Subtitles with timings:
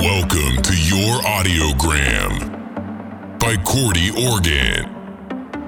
[0.00, 2.48] Welcome to your audiogram
[3.38, 4.88] by Cordy Organ,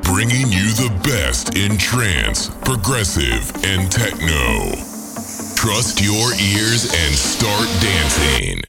[0.01, 4.73] bringing you the best in trance, progressive, and techno.
[5.55, 8.65] Trust your ears and start dancing.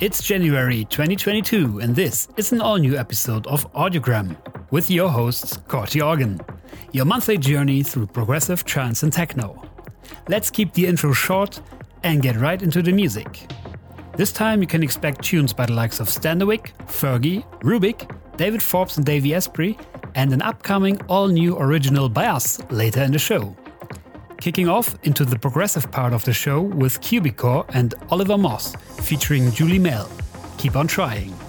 [0.00, 4.34] It's January 2022, and this is an all new episode of Audiogram
[4.70, 6.40] with your hosts, Corderoy,
[6.92, 9.62] your monthly journey through progressive trance and techno.
[10.26, 11.60] Let's keep the intro short
[12.02, 13.52] and get right into the music.
[14.16, 18.96] This time you can expect tunes by the likes of Standerwick, Fergie, Rubik, David Forbes
[18.96, 19.76] and Davey Asprey,
[20.14, 23.54] and an upcoming all new original by us later in the show.
[24.40, 29.52] Kicking off into the progressive part of the show with Cubicore and Oliver Moss featuring
[29.52, 30.10] Julie Mel.
[30.56, 31.39] Keep on trying.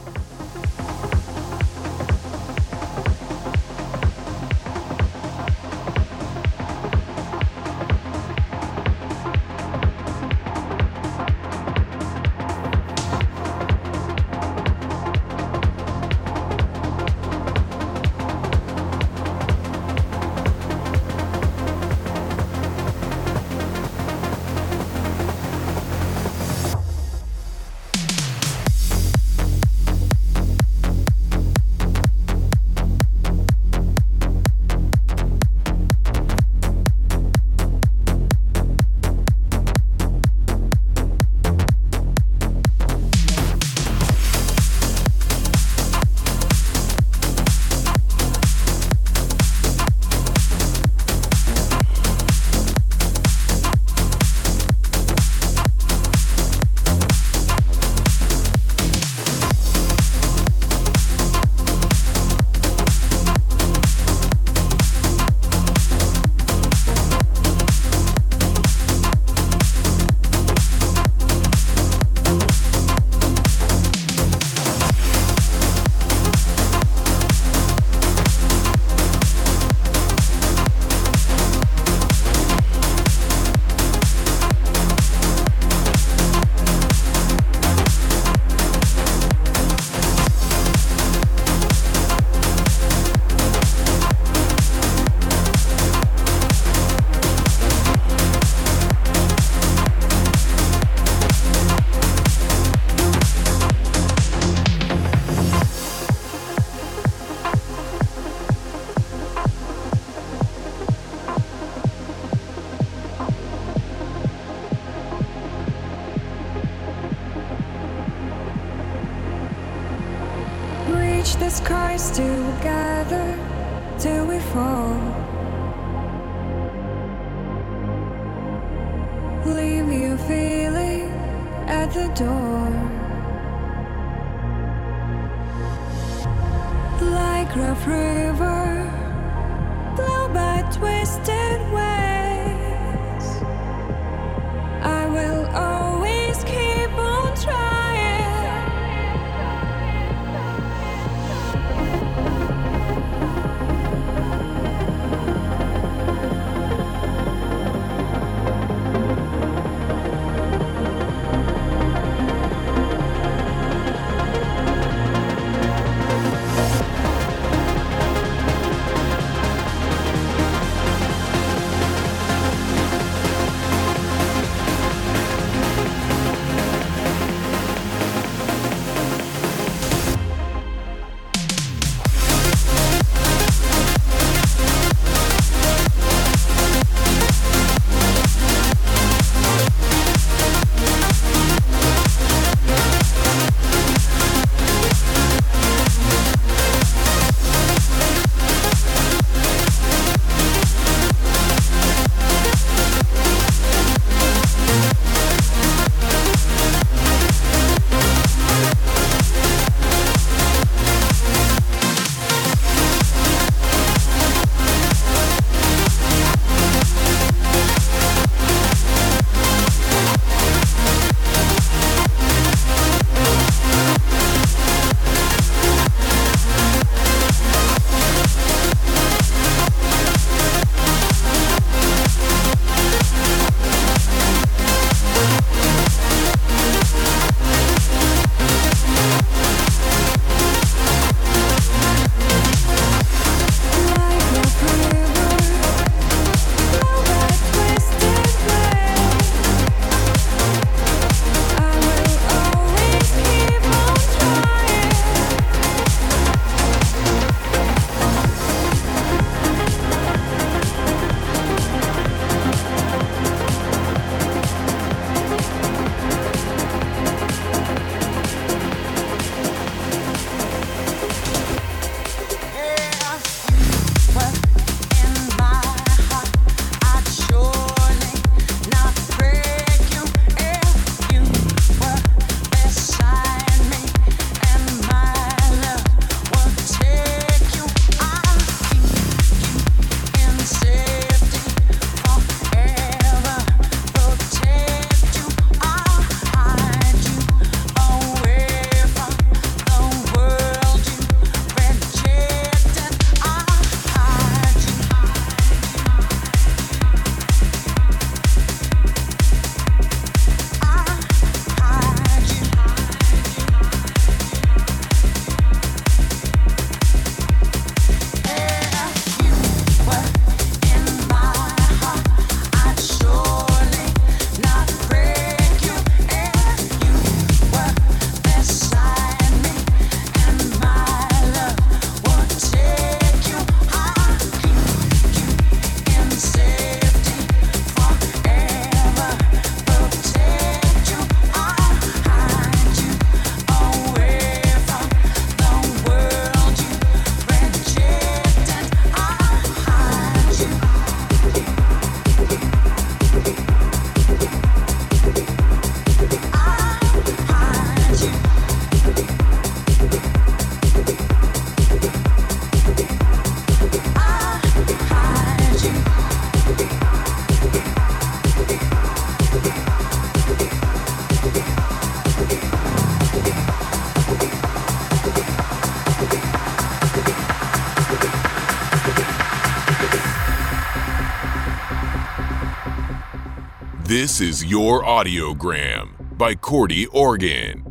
[383.92, 387.71] This is Your Audiogram by Corderoy.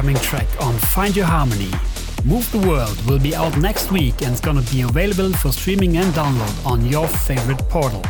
[0.00, 1.70] upcoming track on Find Your Harmony.
[2.24, 5.98] Move the World will be out next week and it's gonna be available for streaming
[5.98, 8.02] and download on your favorite portal.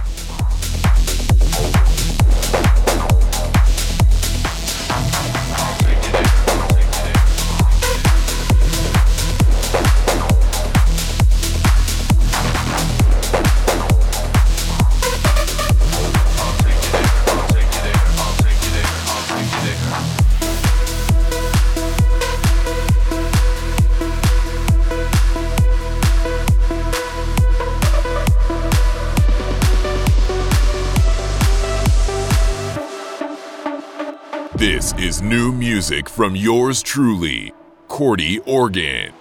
[36.11, 37.55] From yours truly,
[37.87, 39.13] Corderoy.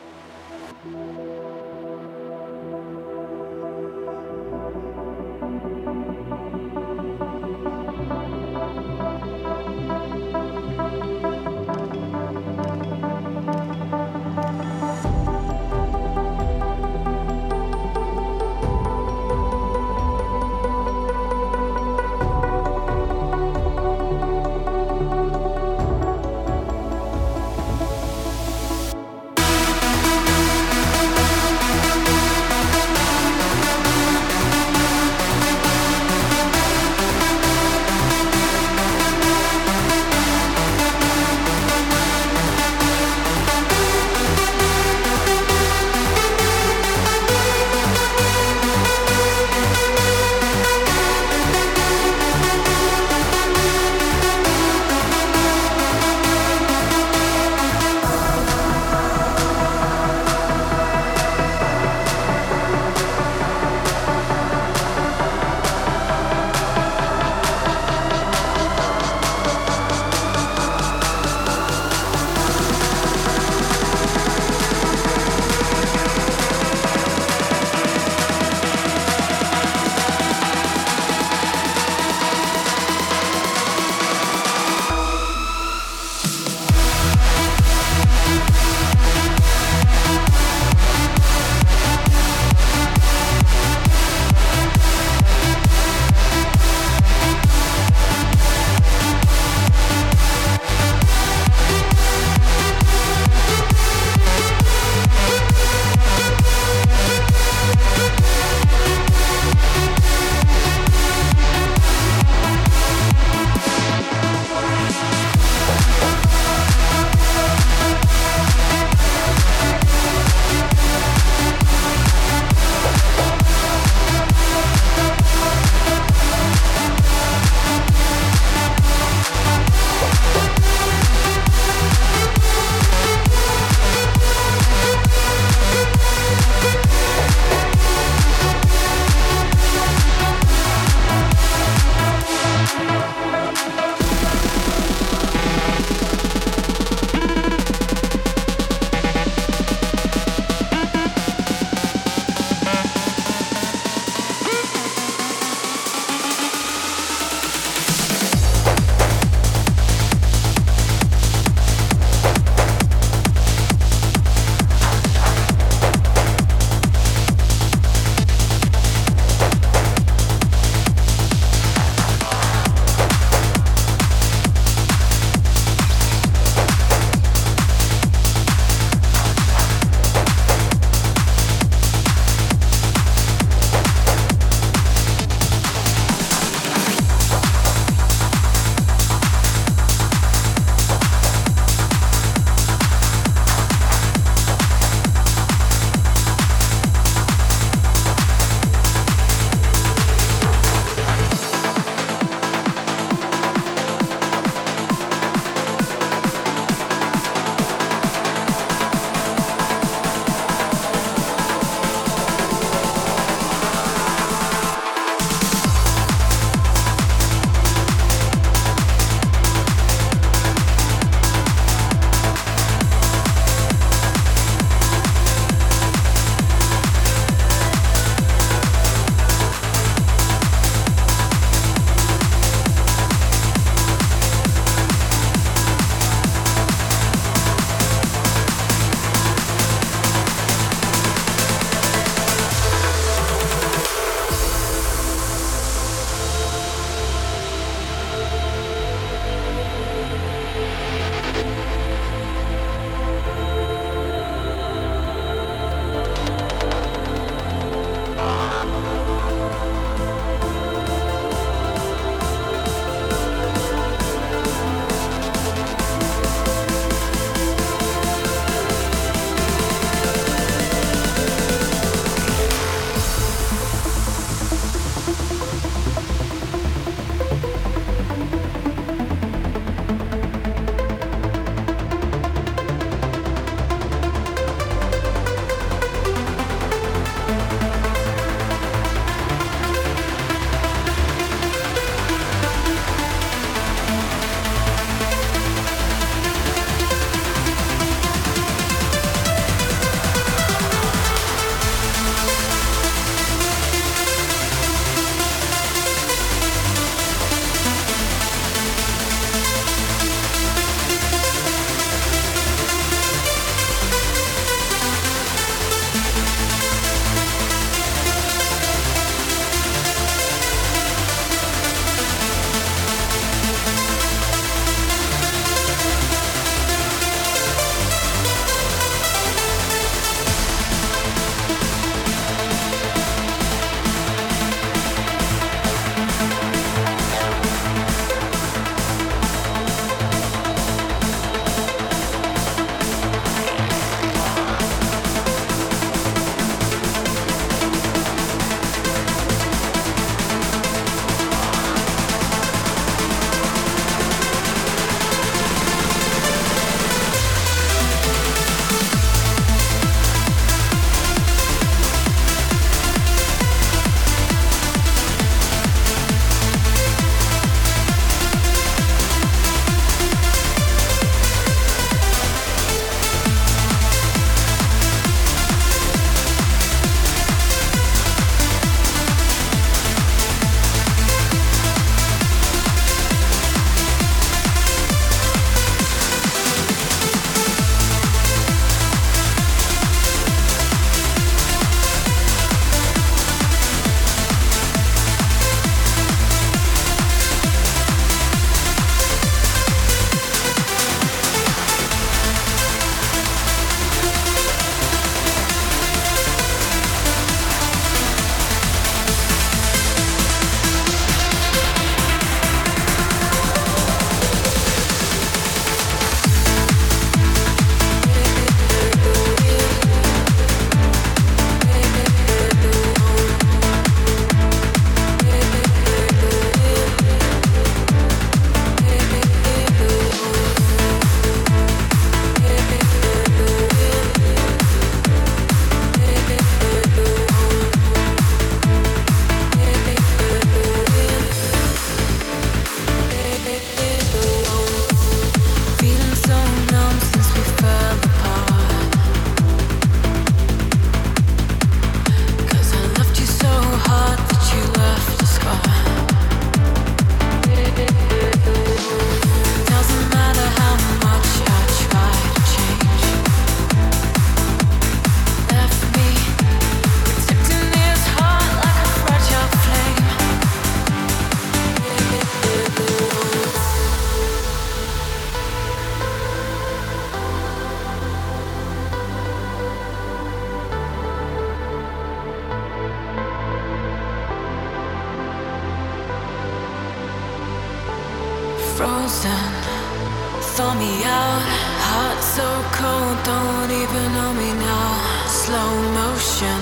[493.23, 494.89] don't even know me now.
[495.27, 496.59] Slow motion,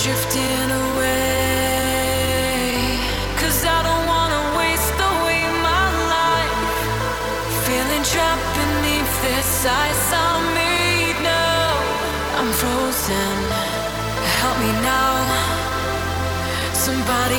[0.00, 2.22] drifting away.
[3.40, 5.86] Cause I don't wanna waste away my
[6.16, 6.58] life.
[7.66, 10.30] Feeling trapped beneath this ice I
[10.60, 11.70] made now.
[12.38, 13.36] I'm frozen,
[14.40, 15.12] help me now.
[16.86, 17.38] Somebody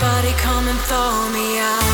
[0.00, 1.87] Somebody come and throw me out.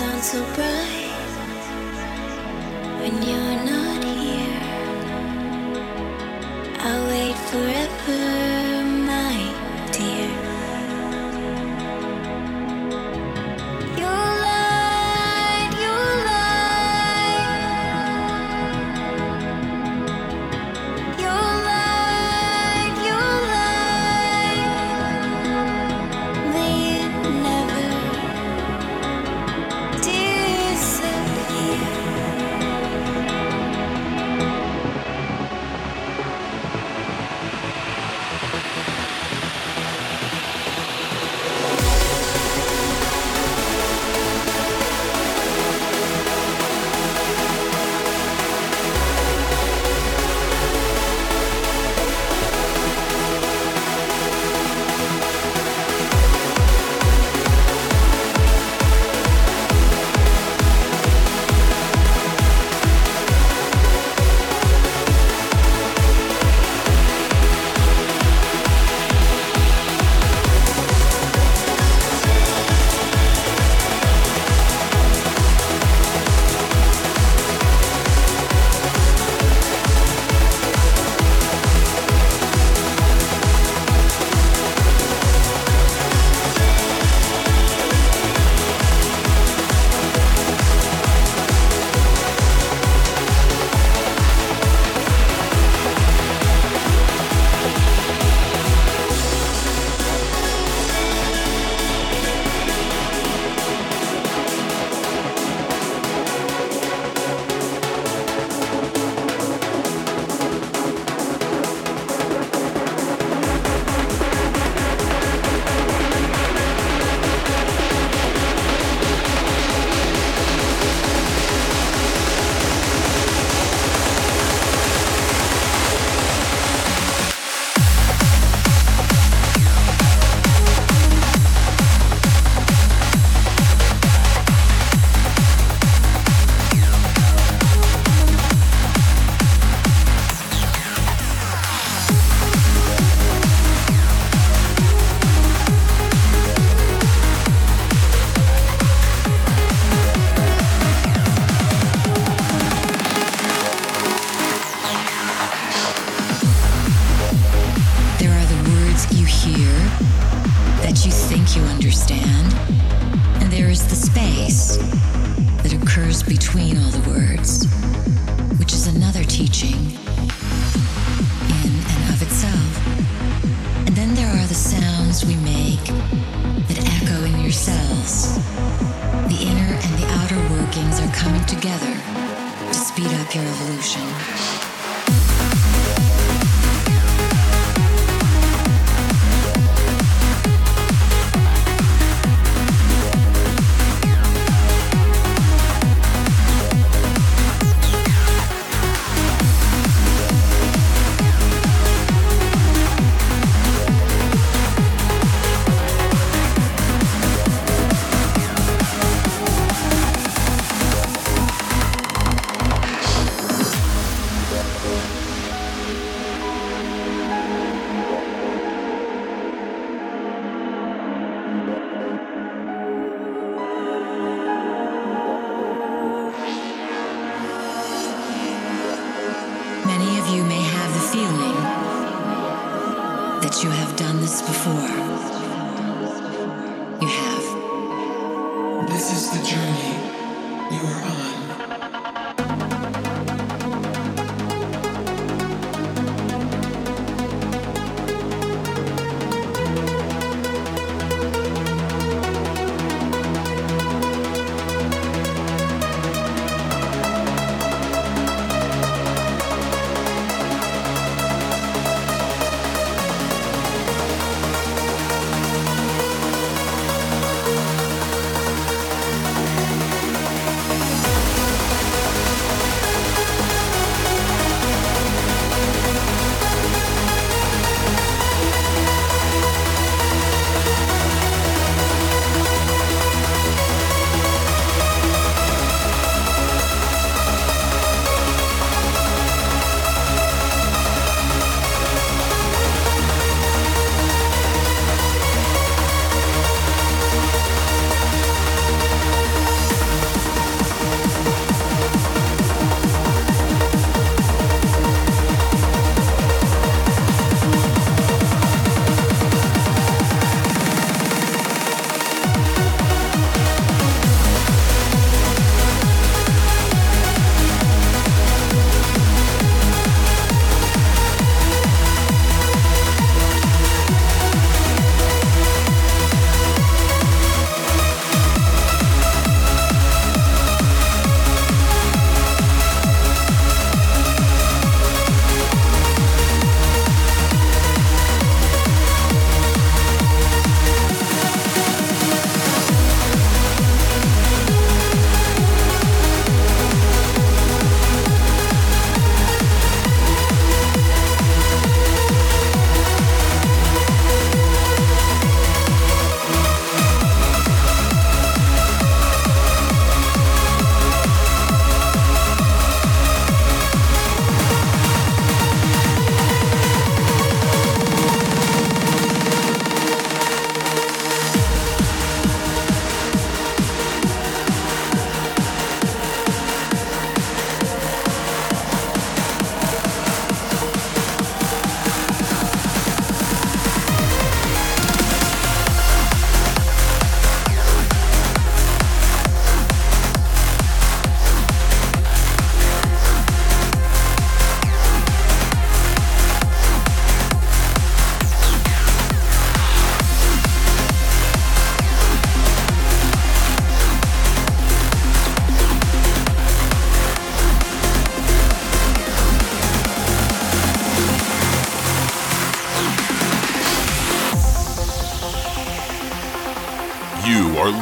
[0.00, 1.03] aren't so bright.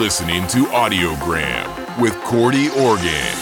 [0.03, 3.42] Listening to Audiogram with Corderoy.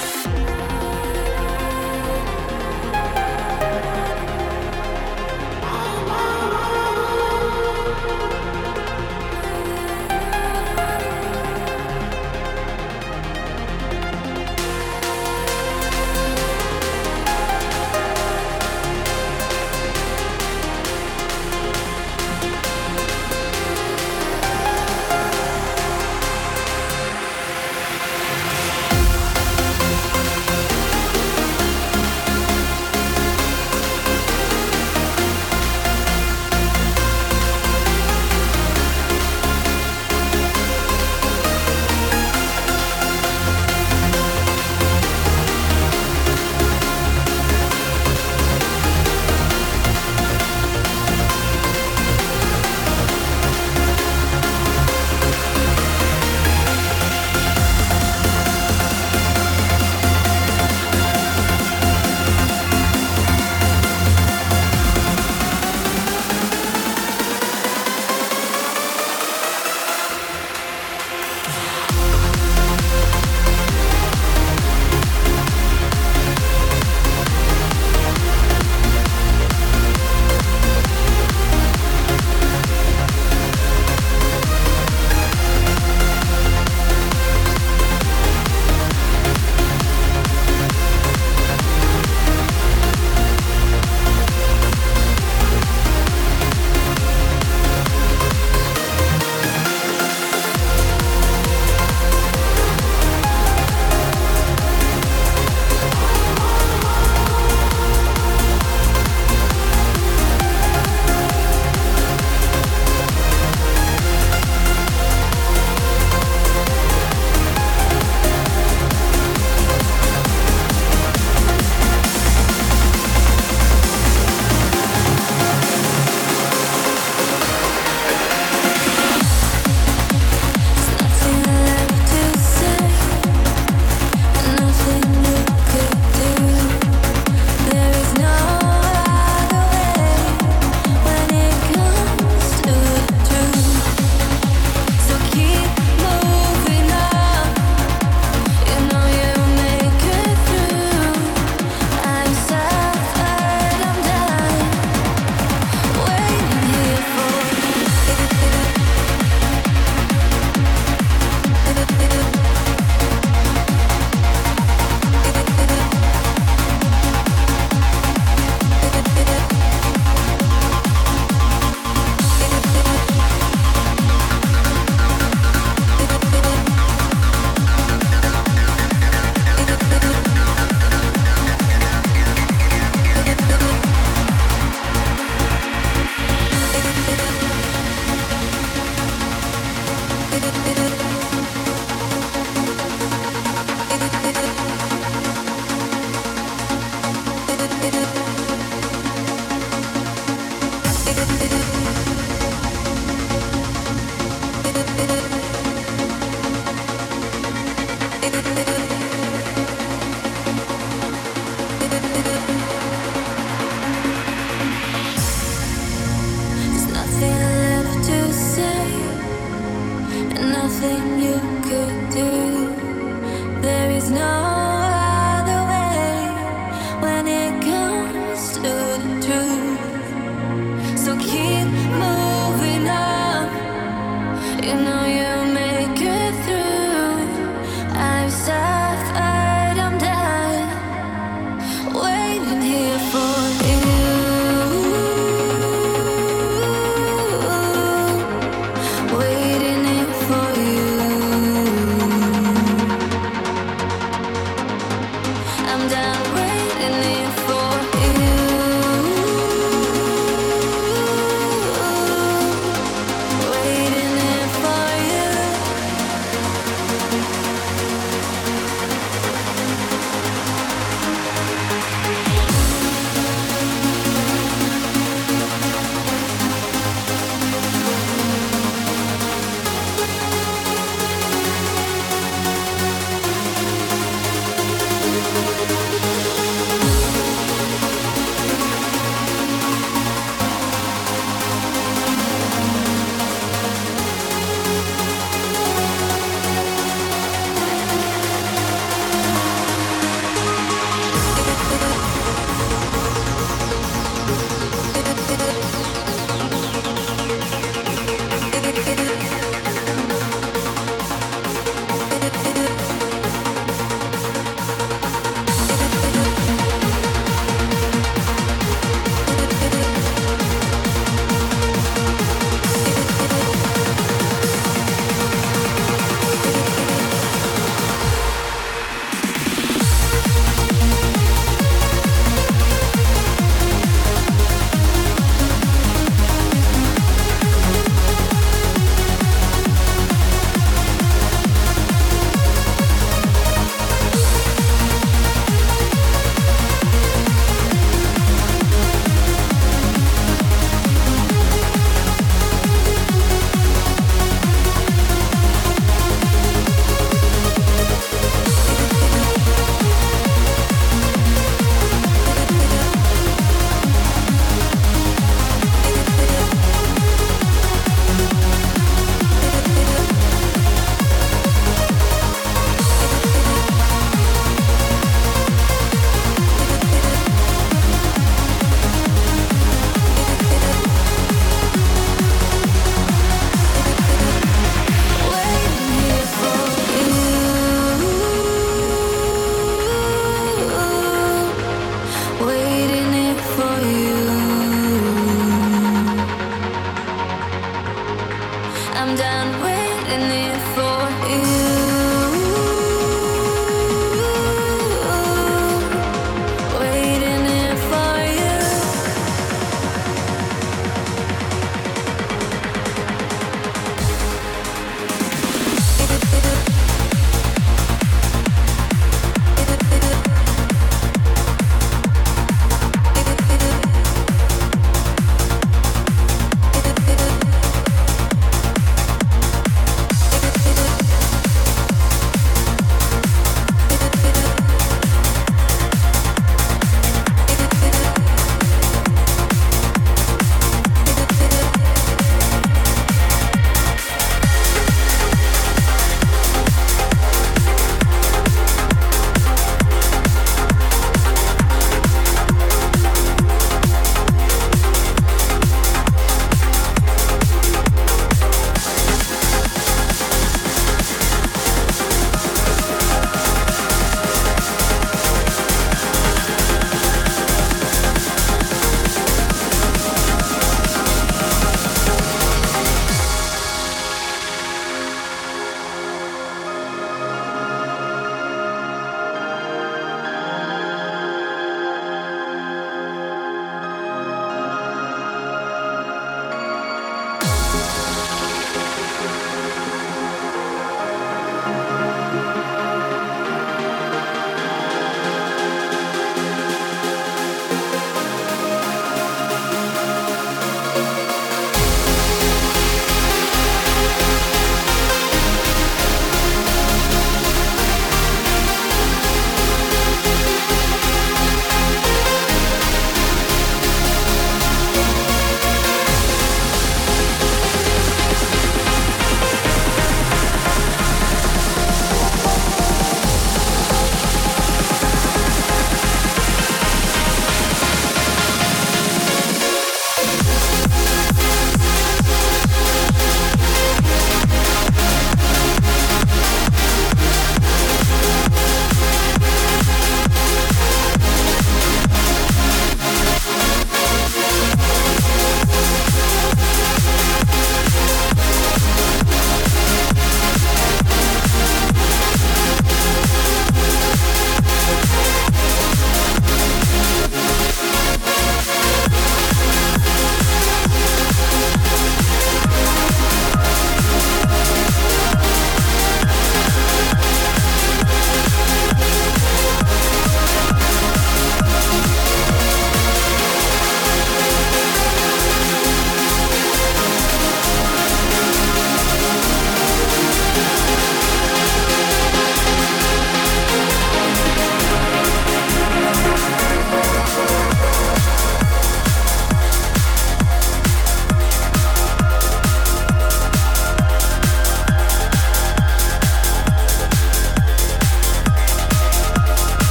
[242.51, 242.90] can hear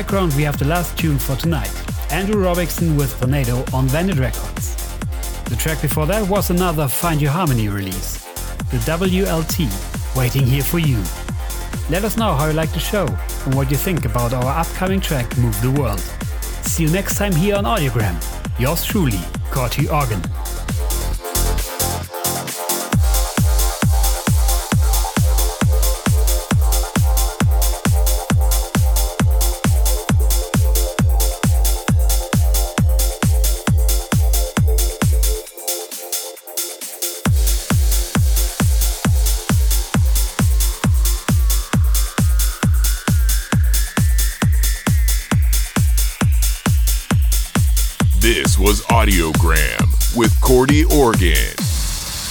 [0.00, 1.70] background, we have the last tune for tonight
[2.10, 4.74] Andrew Robinson with Tornado on Vandit Records.
[5.44, 8.24] The track before that was another Find Your Harmony release,
[8.70, 9.68] the WLT,
[10.16, 10.96] waiting here for you.
[11.90, 13.06] Let us know how you like the show
[13.44, 16.00] and what you think about our upcoming track Move the World.
[16.62, 18.16] See you next time here on Audiogram.
[18.58, 19.20] Yours truly,
[19.50, 20.39] Corderoy.
[49.00, 51.54] Audiogram with Corderoy.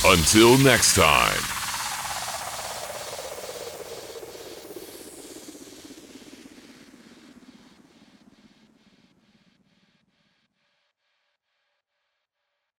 [0.05, 1.48] Until next time.